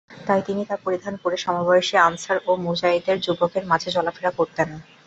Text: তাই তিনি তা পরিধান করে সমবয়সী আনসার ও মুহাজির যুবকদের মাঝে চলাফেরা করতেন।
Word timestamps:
তাই 0.27 0.41
তিনি 0.47 0.61
তা 0.65 0.75
পরিধান 0.85 1.13
করে 1.23 1.37
সমবয়সী 1.37 1.95
আনসার 1.99 2.37
ও 2.45 2.51
মুহাজির 2.57 3.17
যুবকদের 3.25 3.63
মাঝে 3.65 3.89
চলাফেরা 3.91 4.31
করতেন। 4.37 4.69